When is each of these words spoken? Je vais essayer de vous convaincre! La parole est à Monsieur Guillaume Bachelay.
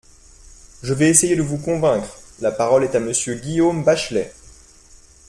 Je 0.81 0.95
vais 0.95 1.11
essayer 1.11 1.35
de 1.35 1.43
vous 1.43 1.59
convaincre! 1.59 2.19
La 2.39 2.51
parole 2.51 2.83
est 2.83 2.95
à 2.95 2.99
Monsieur 2.99 3.35
Guillaume 3.35 3.83
Bachelay. 3.83 4.33